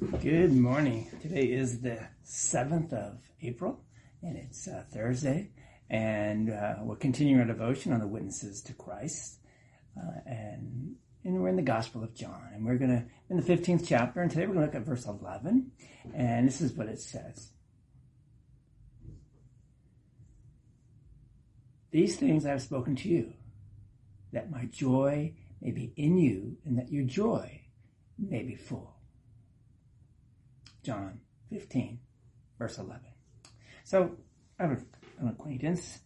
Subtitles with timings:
[0.00, 1.10] Good morning.
[1.20, 3.84] Today is the 7th of April,
[4.22, 5.50] and it's uh, Thursday,
[5.90, 9.40] and uh, we're continuing our devotion on the witnesses to Christ.
[9.94, 13.42] Uh, and, and we're in the Gospel of John, and we're going to, in the
[13.42, 15.70] 15th chapter, and today we're going to look at verse 11,
[16.14, 17.50] and this is what it says.
[21.90, 23.34] These things I have spoken to you,
[24.32, 27.60] that my joy may be in you, and that your joy
[28.18, 28.96] may be full.
[30.82, 31.20] John
[31.50, 31.98] 15,
[32.58, 33.00] verse 11.
[33.84, 34.16] So
[34.58, 34.84] I have
[35.18, 36.00] an acquaintance,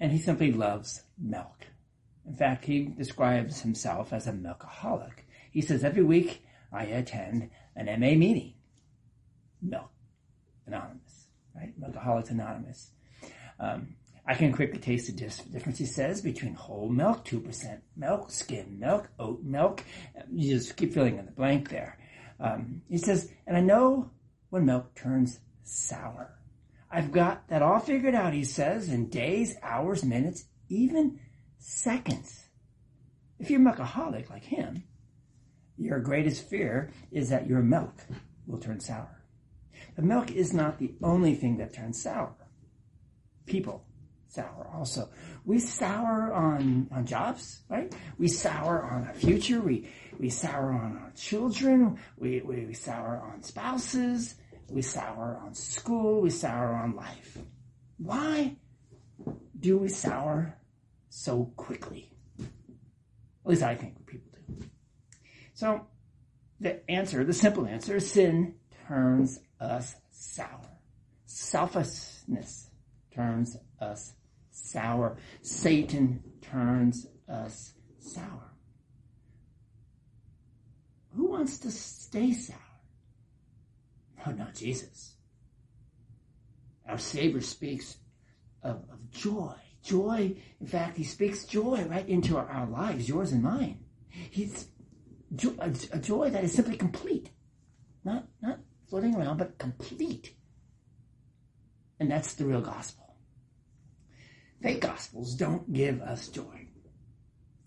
[0.00, 1.66] and he simply loves milk.
[2.26, 5.24] In fact, he describes himself as a milkaholic.
[5.50, 8.54] He says, every week I attend an MA meeting.
[9.62, 9.90] Milk
[10.66, 11.72] Anonymous, right?
[11.80, 12.90] Milkaholics Anonymous.
[13.58, 15.12] Um, I can quickly taste the
[15.50, 19.82] difference, he says, between whole milk, 2% milk, skim milk, oat milk.
[20.30, 21.98] You just keep filling in the blank there.
[22.38, 24.10] Um, he says, and I know
[24.50, 26.38] when milk turns sour.
[26.90, 31.20] I've got that all figured out, he says, in days, hours, minutes, even
[31.58, 32.46] seconds.
[33.38, 34.84] If you're a milkaholic like him,
[35.76, 37.94] your greatest fear is that your milk
[38.46, 39.22] will turn sour.
[39.94, 42.34] But milk is not the only thing that turns sour.
[43.46, 43.84] People
[44.28, 45.08] sour also.
[45.44, 47.92] We sour on, on jobs, right?
[48.18, 49.60] We sour on our future.
[49.60, 51.98] We, we sour on our children.
[52.16, 54.34] We, we, we sour on spouses.
[54.70, 56.20] We sour on school.
[56.20, 57.38] We sour on life.
[57.96, 58.56] Why
[59.58, 60.54] do we sour
[61.08, 62.12] so quickly?
[62.38, 62.46] At
[63.50, 64.66] least I think people do.
[65.54, 65.86] So
[66.60, 68.54] the answer, the simple answer, sin
[68.86, 70.60] turns us sour.
[71.24, 72.67] Selfishness
[73.18, 74.12] turns us
[74.52, 75.16] sour.
[75.42, 78.52] Satan turns us sour.
[81.16, 82.56] Who wants to stay sour?
[84.24, 85.14] No, not Jesus.
[86.88, 87.96] Our Savior speaks
[88.62, 89.54] of, of joy.
[89.82, 93.80] Joy, in fact, he speaks joy right into our, our lives, yours and mine.
[94.08, 94.68] He's
[95.58, 97.30] a, a joy that is simply complete.
[98.04, 100.34] Not, not floating around, but complete.
[101.98, 103.07] And that's the real gospel.
[104.60, 106.66] Fake gospels don't give us joy.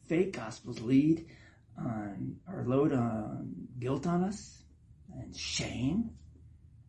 [0.08, 1.26] Fake gospels lead
[1.78, 4.64] on or load on guilt on us
[5.14, 6.12] and shame,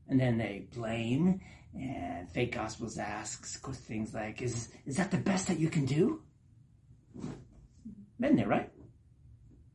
[0.08, 1.40] and then they blame.
[1.74, 6.22] And fake gospels asks things like, "Is is that the best that you can do?"
[8.18, 8.70] Been there, right?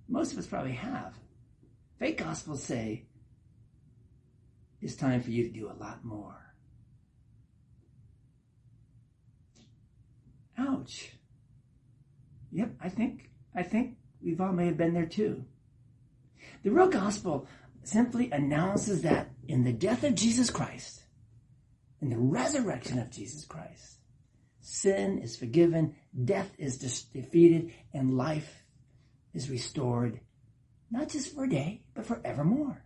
[0.07, 1.17] Most of us probably have.
[1.99, 3.07] Fake gospels say,
[4.81, 6.46] "It's time for you to do a lot more."
[10.57, 11.11] Ouch.
[12.51, 15.45] Yep, I think I think we've all may have been there too.
[16.63, 17.47] The real gospel
[17.83, 21.03] simply announces that in the death of Jesus Christ,
[22.01, 23.99] in the resurrection of Jesus Christ,
[24.59, 25.95] sin is forgiven,
[26.25, 28.63] death is defeated, and life
[29.33, 30.19] is restored,
[30.91, 32.83] not just for a day, but forevermore.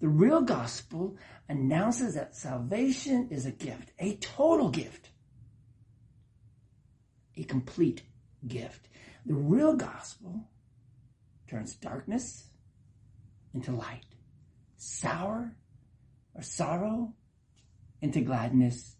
[0.00, 1.16] The real gospel
[1.48, 5.10] announces that salvation is a gift, a total gift
[7.36, 8.02] a complete
[8.46, 8.88] gift.
[9.26, 10.48] The real gospel
[11.48, 12.46] turns darkness
[13.54, 14.06] into light,
[14.76, 15.54] sour
[16.34, 17.12] or sorrow
[18.00, 18.96] into gladness,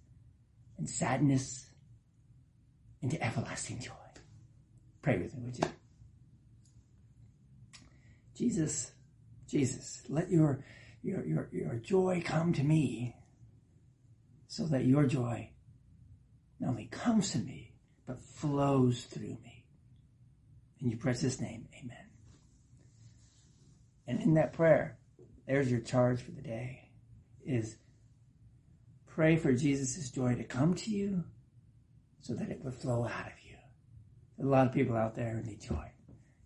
[0.78, 1.66] and sadness
[3.00, 3.92] into everlasting joy.
[5.02, 5.64] Pray with me, would you?
[8.34, 8.92] Jesus,
[9.48, 10.64] Jesus, let your,
[11.02, 13.16] your, your, your joy come to me
[14.46, 15.50] so that your joy
[16.60, 17.71] not only comes to me,
[18.06, 19.64] but flows through me.
[20.80, 22.08] In your precious name, amen.
[24.06, 24.98] And in that prayer,
[25.46, 26.90] there's your charge for the day,
[27.44, 27.76] is
[29.06, 31.24] pray for Jesus' joy to come to you
[32.20, 33.56] so that it would flow out of you.
[34.36, 35.90] There's a lot of people out there who need joy.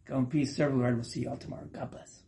[0.06, 0.94] Go in peace, serve the Lord.
[0.94, 1.68] We'll see you all tomorrow.
[1.72, 2.22] God bless.